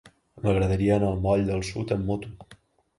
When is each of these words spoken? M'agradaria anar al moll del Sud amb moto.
M'agradaria 0.45 0.95
anar 0.97 1.11
al 1.15 1.23
moll 1.27 1.47
del 1.53 1.63
Sud 1.71 1.97
amb 1.99 2.13
moto. 2.13 2.37